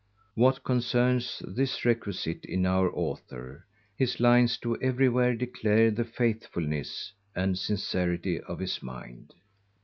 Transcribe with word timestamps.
What 0.33 0.63
concerneth 0.63 1.43
this 1.47 1.85
requisite 1.85 2.43
in 2.45 2.65
our 2.65 2.89
Author, 2.91 3.67
his 3.95 4.19
lines 4.19 4.57
do 4.57 4.75
everywhere 4.81 5.35
declare 5.35 5.91
the 5.91 6.05
faithfulness 6.05 7.13
and 7.35 7.55
sincerity 7.55 8.39
of 8.41 8.57
his 8.57 8.81
mind. 8.81 9.35